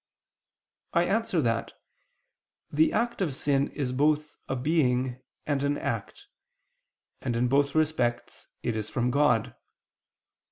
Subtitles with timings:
[0.95, 1.73] I answer that,
[2.71, 6.25] The act of sin is both a being and an act;
[7.21, 9.53] and in both respects it is from God.